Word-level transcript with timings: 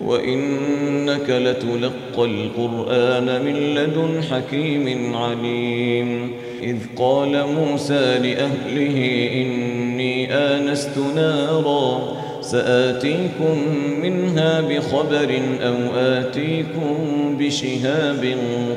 وإنك 0.00 1.30
لتلقى 1.30 2.24
القرآن 2.24 3.44
من 3.44 3.74
لدن 3.74 4.22
حكيم 4.22 5.16
عليم. 5.16 6.30
إذ 6.62 6.76
قال 6.96 7.44
موسى 7.46 8.18
لأهله 8.18 9.28
إني 9.32 10.34
آنست 10.34 10.98
نارا 11.16 12.16
سآتيكم 12.40 13.58
منها 14.02 14.60
بخبر 14.60 15.40
أو 15.62 15.76
آتيكم 15.96 16.96
بشهاب 17.38 18.36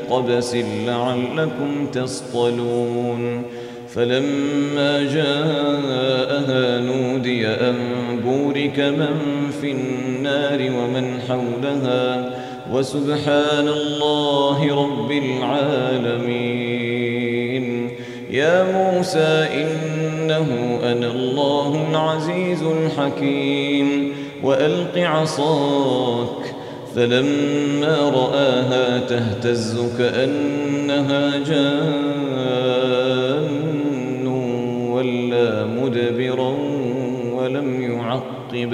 قبس 0.10 0.56
لعلكم 0.88 1.88
تصطلون. 1.94 3.44
فلما 3.90 5.04
جاءها 5.04 6.82
نودي 6.82 7.48
أن 7.48 7.78
بورك 8.26 8.80
من 8.80 9.47
في 9.62 9.72
النار 9.72 10.62
ومن 10.62 11.20
حولها 11.28 12.34
وسبحان 12.74 13.68
الله 13.68 14.84
رب 14.84 15.12
العالمين. 15.12 16.68
يا 18.32 18.64
موسى 18.64 19.48
إنه 19.64 20.80
أنا 20.84 21.08
الله 21.08 21.88
العزيز 21.92 22.64
الحكيم. 22.64 24.14
وألق 24.44 24.98
عصاك 24.98 26.56
فلما 26.96 27.98
رآها 28.10 29.00
تهتز 29.00 29.80
كأنها 29.98 31.38
جان 31.38 31.88
ولا 34.92 35.66
مدبرا 35.66 36.54
ولم 37.34 37.82
يعقب. 37.82 38.74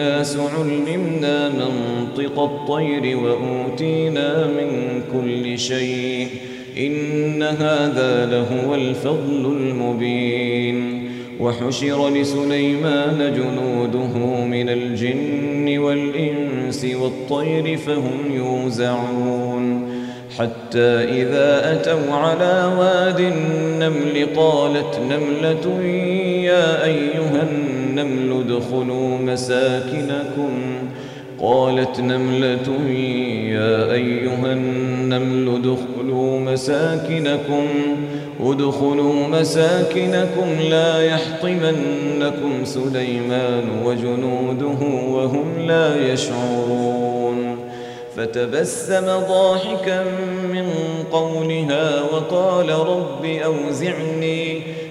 علمنا 0.00 1.48
منطق 1.48 2.38
الطير 2.38 3.18
وأوتينا 3.18 4.46
من 4.46 5.02
كل 5.12 5.58
شيء. 5.58 6.28
إن 6.78 7.42
هذا 7.42 8.26
لهو 8.26 8.74
الفضل 8.74 9.56
المبين. 9.56 11.10
وحشر 11.40 12.08
لسليمان 12.08 13.32
جنوده 13.36 14.44
من 14.44 14.68
الجن 14.68 15.78
والإنس 15.78 16.86
والطير 17.00 17.76
فهم 17.76 18.34
يوزعون. 18.34 19.94
حتى 20.38 20.88
إذا 21.22 21.72
أتوا 21.72 22.14
على 22.14 22.76
واد 22.78 23.20
النمل 23.20 24.26
قالت 24.36 25.00
نملة 25.10 25.82
يا 26.44 26.84
أيها 26.84 27.42
النمل 27.98 28.40
ادخلوا 28.40 29.18
مساكنكم. 29.18 30.50
قالت 31.40 32.00
نملة 32.00 32.90
يا 33.48 33.92
أيها 33.92 34.52
النمل 34.52 35.54
ادخلوا 35.54 36.40
مساكنكم. 36.40 37.66
ادخلوا 38.40 39.28
مساكنكم 39.28 40.46
لا 40.70 41.04
يحطمنكم 41.04 42.64
سليمان 42.64 43.64
وجنوده 43.84 44.86
وهم 45.08 45.66
لا 45.66 46.12
يشعرون. 46.12 47.56
فتبسم 48.16 49.06
ضاحكا 49.06 50.04
من 50.52 50.66
قولها 51.12 52.02
وقال 52.02 52.70
رب 52.70 53.24
أوزعني 53.24 54.53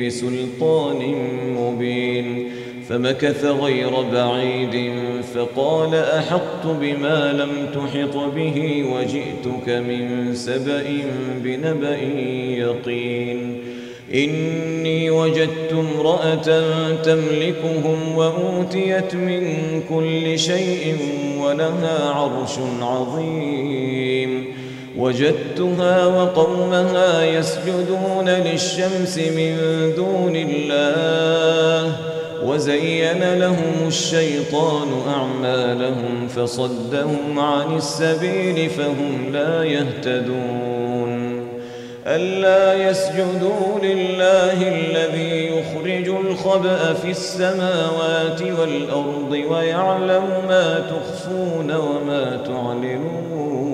بسلطان 0.00 1.14
مبين 1.58 2.50
فمكث 2.88 3.44
غير 3.44 3.90
بعيد 4.12 4.92
فقال 5.34 5.94
أحطت 5.94 6.66
بما 6.80 7.32
لم 7.32 7.50
تحط 7.74 8.16
به 8.16 8.84
وجئتك 8.92 9.68
من 9.68 10.34
سبأ 10.34 10.84
بنبأ 11.44 11.96
يقين 12.58 13.58
إني 14.14 15.10
وجدت 15.10 15.72
امرأة 15.72 16.62
تملكهم 17.02 18.16
وأوتيت 18.16 19.14
من 19.14 19.42
كل 19.88 20.38
شيء 20.38 20.96
ولها 21.40 22.10
عرش 22.10 22.58
عظيم 22.82 24.33
وجدتها 24.98 26.06
وقومها 26.06 27.24
يسجدون 27.24 28.28
للشمس 28.28 29.18
من 29.18 29.56
دون 29.96 30.36
الله 30.36 31.96
وزين 32.44 33.34
لهم 33.34 33.74
الشيطان 33.86 34.88
أعمالهم 35.08 36.28
فصدهم 36.28 37.38
عن 37.38 37.76
السبيل 37.76 38.70
فهم 38.70 39.32
لا 39.32 39.64
يهتدون. 39.64 41.48
ألا 42.06 42.90
يسجدوا 42.90 43.78
لله 43.82 44.58
الذي 44.68 45.46
يخرج 45.46 46.08
الخبأ 46.08 46.92
في 46.92 47.10
السماوات 47.10 48.42
والأرض 48.42 49.30
ويعلم 49.50 50.24
ما 50.48 50.84
تخفون 50.90 51.72
وما 51.72 52.40
تعلنون. 52.46 53.73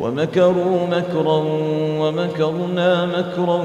ومكروا 0.00 0.86
مكرا 0.86 1.44
ومكرنا 2.00 3.06
مكرا 3.06 3.64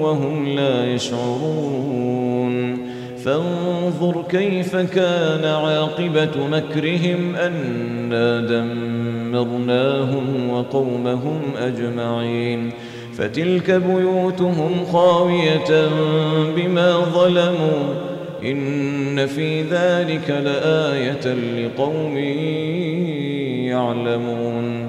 وهم 0.00 0.48
لا 0.48 0.94
يشعرون. 0.94 2.78
فانظر 3.24 4.24
كيف 4.28 4.76
كان 4.76 5.44
عاقبة 5.44 6.46
مكرهم 6.52 7.34
أنا 7.34 8.40
دمرناهم 8.40 10.50
وقومهم 10.50 11.40
أجمعين. 11.58 12.70
فتلك 13.14 13.70
بيوتهم 13.70 14.84
خاوية 14.92 15.88
بما 16.56 16.98
ظلموا. 16.98 17.94
إن 18.44 19.26
في 19.26 19.62
ذلك 19.62 20.30
لآية 20.30 21.34
لقوم 21.34 22.16
يعلمون. 23.66 24.88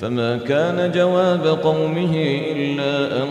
فما 0.00 0.36
كان 0.36 0.92
جواب 0.92 1.46
قومه 1.46 2.40
إلا 2.56 3.22
أن 3.22 3.28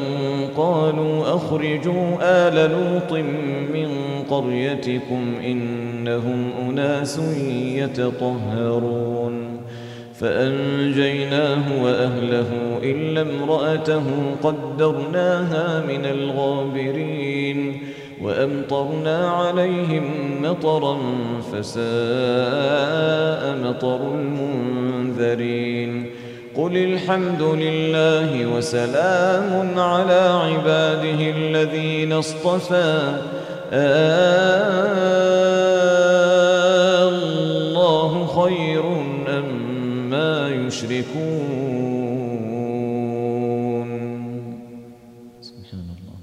قالوا 0.58 1.36
أخرجوا 1.36 2.18
آل 2.22 2.72
لوط 2.72 3.14
من 3.74 3.90
قريتكم 4.30 5.36
إنهم 5.46 6.50
أناس 6.70 7.20
يتطهرون. 7.76 9.58
فأنجيناه 10.20 11.84
وأهله 11.84 12.50
إلا 12.84 13.22
امرأته 13.22 14.04
قدرناها 14.44 15.84
من 15.88 16.06
الغابرين 16.06 17.78
وأمطرنا 18.22 19.30
عليهم 19.30 20.04
مطرا 20.42 20.98
فساء 21.52 21.84
مطر 23.64 24.14
المنذرين. 24.14 26.06
قل 26.58 26.78
الحمد 26.78 27.42
لله 27.42 28.46
وسلام 28.46 29.80
على 29.80 30.22
عباده 30.44 31.20
الذين 31.38 32.14
اصطفى. 32.14 33.22
الله 37.08 38.12
خير 38.42 38.84
يشركون. 40.68 41.48
سبحان 45.42 45.88
الله 45.98 46.18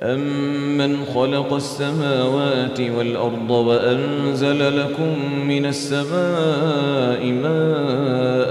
أمن 0.00 1.04
خلق 1.04 1.52
السماوات 1.52 2.80
والأرض 2.80 3.50
وأنزل 3.50 4.80
لكم 4.80 5.12
من 5.48 5.66
السماء 5.66 7.24
ماء 7.24 8.50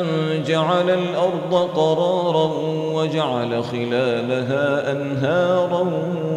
أمن 0.00 0.42
جعل 0.46 0.90
الأرض 0.90 1.54
قرارا 1.54 2.52
وجعل 2.94 3.64
خلالها 3.64 4.92
أنهارا 4.92 5.90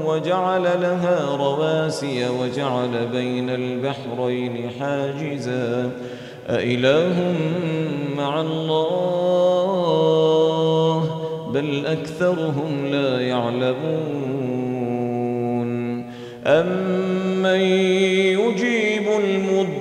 وجعل 0.05 0.63
لها 0.63 1.35
رواسي 1.35 2.29
وجعل 2.29 3.07
بين 3.11 3.49
البحرين 3.49 4.69
حاجزا 4.79 5.91
أإله 6.49 7.35
مع 8.17 8.41
الله 8.41 9.51
بل 11.53 11.85
أكثرهم 11.85 12.85
لا 12.91 13.21
يعلمون 13.21 14.41
أمن 16.45 17.61
يجيب 18.35 19.07
المضطر 19.23 19.80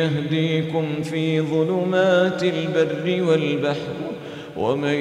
يهديكم 0.00 1.02
في 1.02 1.40
ظلمات 1.40 2.42
البر 2.42 3.22
والبحر 3.28 3.96
ومن 4.56 4.94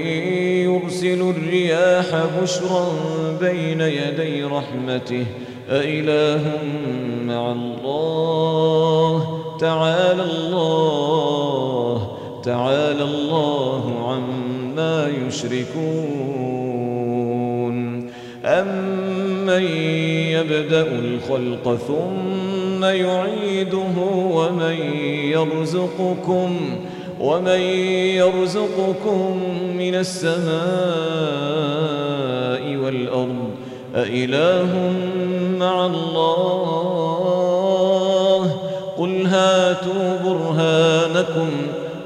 يرسل 0.63 1.21
الرياح 1.21 2.05
بشرا 2.41 2.87
بين 3.41 3.81
يدي 3.81 4.43
رحمته 4.43 5.25
أإله 5.69 6.51
مع 7.25 7.51
الله 7.51 9.39
تعالى 9.59 10.23
الله 10.23 12.17
تعالى 12.43 13.03
الله 13.03 13.83
عما 14.09 15.09
يشركون 15.27 16.59
أمن 18.45 19.63
يبدأ 20.33 20.81
الخلق 20.81 21.75
ثم 22.79 22.85
يعيده 22.85 23.95
ومن 24.31 24.77
يرزقكم 25.35 26.49
ومن 27.19 27.59
يرزقكم 28.15 29.39
من 29.77 29.95
السماء 29.95 30.39
والأرض. 32.83 33.49
أإله 33.95 34.93
مع 35.59 35.85
الله؟ 35.85 36.79
قل 38.97 39.25
هاتوا 39.27 40.17
برهانكم 40.23 41.49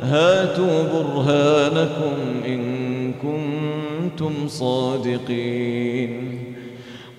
هاتوا 0.03 0.83
برهانكم 0.93 2.15
إن 2.45 3.13
كنتم 3.13 4.47
صادقين. 4.47 6.42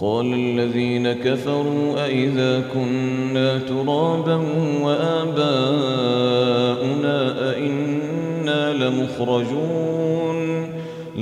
وقال 0.00 0.34
الذين 0.34 1.12
كفروا 1.12 2.04
أئذا 2.04 2.62
كنا 2.74 3.58
ترابا 3.58 4.40
وآباؤنا 4.82 5.50
أئنا 7.50 8.72
لمخرجون 8.72 10.40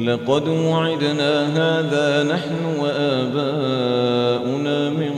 لقد 0.05 0.49
وعدنا 0.49 1.47
هذا 1.47 2.23
نحن 2.35 2.65
وآباؤنا 2.81 4.11
من 4.91 5.15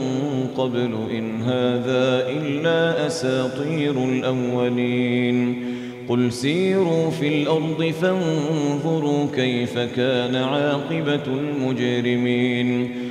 قبل 0.57 0.91
إن 1.11 1.41
هذا 1.41 2.29
إلا 2.29 3.07
أساطير 3.07 4.03
الأولين 4.05 5.65
قل 6.09 6.31
سيروا 6.31 7.09
في 7.09 7.27
الأرض 7.27 7.93
فانظروا 8.01 9.25
كيف 9.35 9.79
كان 9.79 10.35
عاقبة 10.35 11.25
المجرمين 11.27 13.10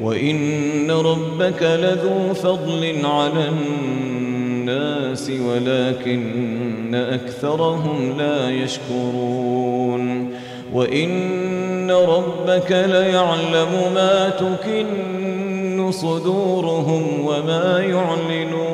وإن 0.00 0.90
ربك 0.90 1.62
لذو 1.62 2.34
فضل 2.34 3.06
على 3.06 3.48
الناس 3.48 5.30
ولكن 5.30 6.94
أكثرهم 6.94 8.14
لا 8.18 8.50
يشكرون. 8.50 10.30
وإن 10.72 11.90
ربك 11.90 12.72
ليعلم 12.72 13.92
ما 13.94 14.28
تكن 14.28 15.90
صدورهم 15.92 17.26
وما 17.26 17.80
يعلنون. 17.80 18.68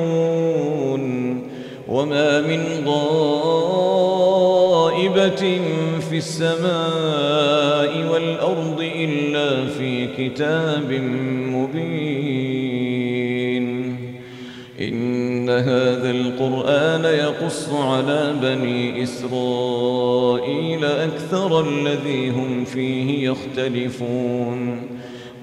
وما 1.89 2.41
من 2.41 2.89
غائبة 4.85 5.61
في 6.11 6.17
السماء 6.17 8.13
والأرض 8.13 8.84
إلا 9.05 9.67
في 9.67 10.07
كتاب 10.19 10.93
مبين. 11.53 12.55
إن 14.81 15.49
هذا 15.49 16.11
القرآن 16.11 17.05
يقص 17.05 17.69
على 17.73 18.35
بني 18.43 19.03
إسرائيل 19.03 20.85
أكثر 20.85 21.69
الذي 21.69 22.31
هم 22.31 22.65
فيه 22.65 23.31
يختلفون. 23.31 24.81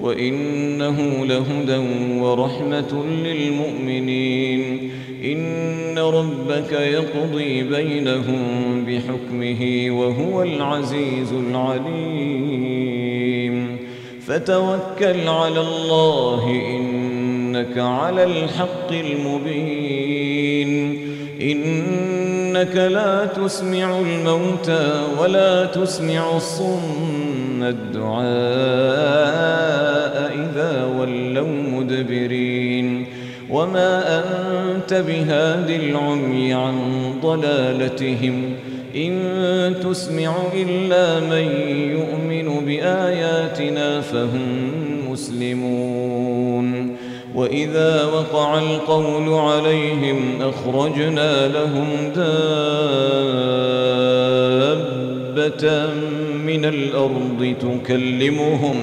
وإنه 0.02 1.26
لهدى 1.26 1.78
ورحمة 2.20 3.06
للمؤمنين. 3.06 4.92
إن 5.24 6.00
ربك 6.00 6.72
يقضي 6.72 7.64
بينهم 7.64 8.42
بحكمه 8.86 9.88
وهو 10.00 10.44
العزيز 10.44 11.34
العليم. 11.34 12.71
فتوكل 14.32 15.28
على 15.28 15.60
الله 15.60 16.62
إنك 16.76 17.78
على 17.78 18.24
الحق 18.24 18.92
المبين. 18.92 20.72
إنك 21.42 22.76
لا 22.76 23.26
تسمع 23.26 24.00
الموتى 24.00 25.04
ولا 25.20 25.66
تسمع 25.66 26.38
الصم 26.38 27.64
الدعاء 27.64 28.22
إذا 30.36 30.86
ولوا 31.00 31.48
مدبرين. 31.48 33.06
وما 33.50 34.24
أنت 34.24 34.94
بهاد 34.94 35.70
العمي 35.70 36.54
عن 36.54 36.76
ضلالتهم 37.24 38.54
إن 38.96 39.76
تسمع 39.84 40.36
إلا 40.54 41.20
من 41.20 41.48
يؤمن 41.92 42.66
بآياتنا 42.66 44.02
فهم 44.02 44.72
مسلمون. 45.10 46.96
وإذا 47.36 48.06
وقع 48.06 48.60
القول 48.60 49.34
عليهم 49.34 50.42
أخرجنا 50.42 51.48
لهم 51.48 51.88
دابة 52.16 52.36
من 56.46 56.66
الأرض 56.66 57.56
تكلمهم 57.62 58.76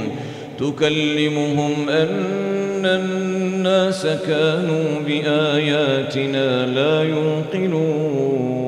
تكلمهم 0.59 1.89
أن 1.89 2.87
الناس 2.87 4.07
كانوا 4.07 5.01
بآياتنا 5.07 6.67
لا 6.67 7.03
يوقنون 7.03 8.68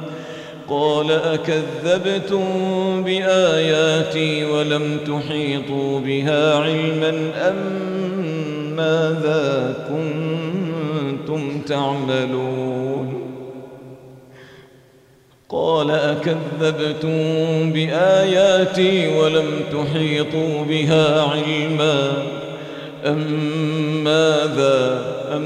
قال 0.71 1.11
أكذبتم 1.11 2.43
بآياتي 3.03 4.45
ولم 4.45 4.97
تحيطوا 5.07 5.99
بها 5.99 6.55
علما 6.55 7.09
أم 7.49 7.55
ماذا 8.75 9.75
كنتم 9.89 11.61
تعملون؟ 11.61 13.13
قال 15.49 15.91
أكذبتم 15.91 17.17
بآياتي 17.71 19.17
ولم 19.17 19.47
تحيطوا 19.71 20.63
بها 20.69 21.21
علما 21.21 22.11
أم 23.05 23.23
ماذا 24.03 25.05
أم 25.35 25.43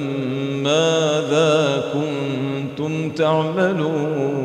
ماذا 0.63 1.83
كنتم 1.93 3.09
تعملون؟ 3.09 4.44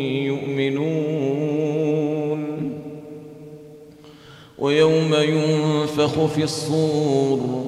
ويوم 4.61 5.13
ينفخ 5.13 6.25
في 6.25 6.43
الصور 6.43 7.65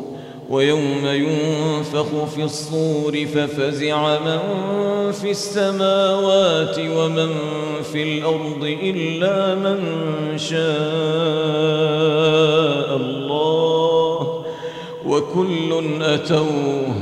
ويوم 0.49 1.05
ينفخ 1.05 2.25
في 2.35 2.43
الصور 2.43 3.25
ففزع 3.25 4.19
من 4.19 4.39
في 5.11 5.31
السماوات 5.31 6.79
ومن 6.79 7.29
في 7.93 8.03
الأرض 8.03 8.77
إلا 8.83 9.55
من 9.55 9.79
شاء 10.37 10.63
الله. 12.95 14.43
وكل 15.05 15.83
أتوه 16.01 16.95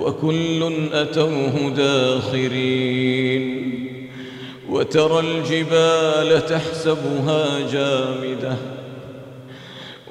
وكل 0.00 0.72
أتوه 0.92 1.72
داخرين. 1.76 3.60
وترى 4.70 5.20
الجبال 5.20 6.46
تحسبها 6.46 7.60
جامدة 7.72 8.79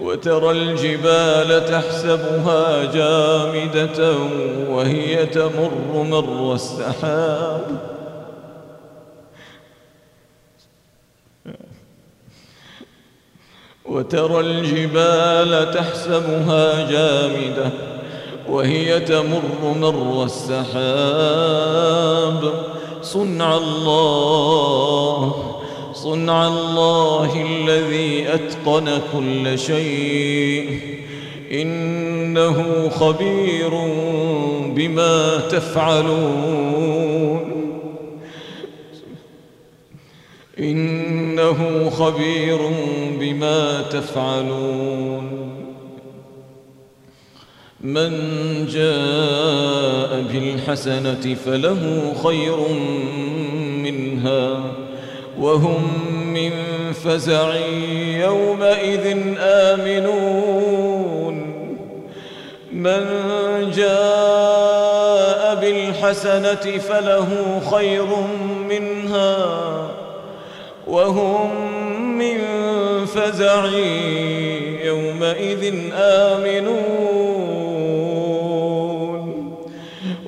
وترى 0.01 0.51
الجبال 0.51 1.65
تحسبها 1.65 2.93
جامدة 2.93 4.13
وهي 4.69 5.25
تمر 5.25 5.71
مر 5.93 6.53
السحاب. 6.53 7.89
وترى 13.85 14.39
الجبال 14.39 15.71
تحسبها 15.71 16.91
جامدة 16.91 17.69
وهي 18.49 18.99
تمر 18.99 19.73
مر 19.79 20.23
السحاب. 20.23 21.89
صنع 23.01 23.57
الله 23.57 25.58
صنع 26.03 26.47
الله 26.47 27.45
الذي 27.45 28.33
أتقن 28.33 29.01
كل 29.13 29.59
شيء. 29.59 30.79
إنه 31.51 32.89
خبير 32.89 33.69
بما 34.75 35.37
تفعلون. 35.37 36.71
إنه 40.59 41.89
خبير 41.89 42.59
بما 43.19 43.81
تفعلون. 43.81 45.49
من 47.81 48.11
جاء 48.65 50.21
بالحسنة 50.33 51.35
فله 51.45 52.13
خير 52.23 52.57
منها. 53.83 54.71
وهم 55.39 55.81
من 56.33 56.51
فزع 56.93 57.55
يومئذ 58.25 59.17
آمنون. 59.39 61.35
من 62.71 63.05
جاء 63.75 65.55
بالحسنة 65.61 66.77
فله 66.77 67.61
خير 67.71 68.05
منها 68.69 69.37
وهم 70.87 71.49
من 72.17 72.39
فزع 73.05 73.65
يومئذ 74.83 75.73
آمنون. 75.93 77.19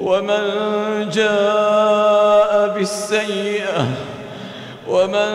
ومن 0.01 0.43
جاء 1.13 2.73
بالسيئة 2.77 3.50
ومن 4.91 5.31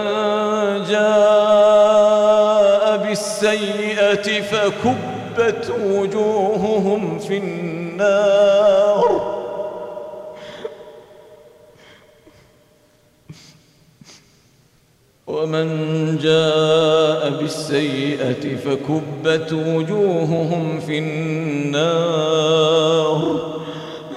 جاء 0.89 2.85
بالسيئة 2.97 4.29
فكبت 4.43 5.65
وجوههم 5.81 7.19
في 7.19 7.37
النار. 7.39 9.11
ومن 15.27 15.69
جاء 16.19 17.31
بالسيئة 17.31 18.57
فكبت 18.57 19.53
وجوههم 19.53 20.81
في 20.81 20.99
النار. 20.99 22.37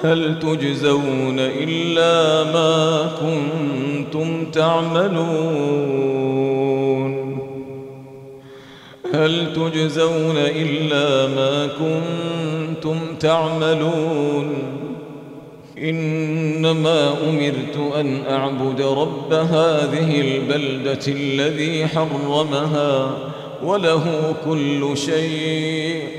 هل 0.04 0.40
تجزون 0.40 1.40
إلا 1.40 2.44
ما 2.44 3.08
كنتم 3.22 4.52
تعملون؟ 4.52 5.90
هل 9.14 9.54
تجزون 9.54 10.38
إلا 10.38 11.28
ما 11.28 11.68
كنتم 11.68 13.00
تعملون؟ 13.20 14.54
إنما 15.78 17.14
أمرت 17.30 17.96
أن 17.96 18.22
أعبد 18.30 18.82
رب 18.82 19.34
هذه 19.34 20.22
البلدة 20.22 21.08
الذي 21.08 21.88
حرمها 21.88 23.18
وله 23.64 24.36
كل 24.46 24.98
شيء. 24.98 26.19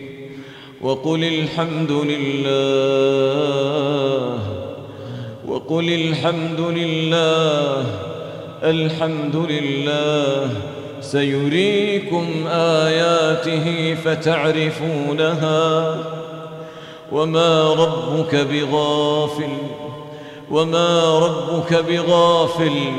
وقل 0.83 1.23
الحمد 1.23 1.91
لله. 1.91 2.49
وقل 5.47 5.93
الحمد 5.93 6.59
لله. 6.59 7.85
الحمد 8.63 9.35
لله. 9.35 10.49
سيريكم 11.01 12.47
آياته 12.47 13.95
فتعرفونها. 13.95 15.97
وما 17.11 17.73
ربك 17.73 18.35
بغافل. 18.35 19.57
وما 20.51 21.19
ربك 21.19 21.73
بغافل. 21.73 22.91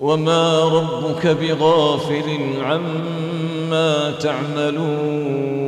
وما 0.00 0.64
ربك 0.64 1.26
بغافل 1.26 2.40
عما 2.64 3.59
تعملون 4.20 5.59